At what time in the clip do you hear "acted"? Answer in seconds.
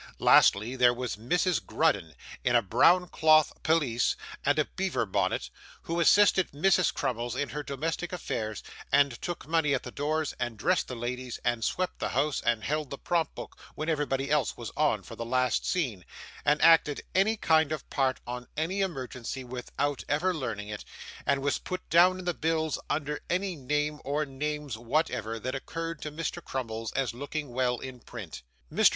16.63-17.03